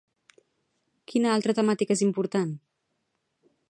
[1.13, 2.53] Quina altra temàtica és important?